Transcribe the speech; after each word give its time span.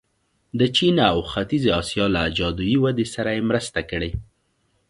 د 0.59 0.61
چین 0.75 0.95
او 1.11 1.17
ختیځې 1.31 1.69
اسیا 1.81 2.05
له 2.15 2.23
جادويي 2.37 2.77
ودې 2.79 3.05
سره 3.13 3.29
یې 3.35 3.41
مرسته 3.49 3.79
کړې. 3.91 4.11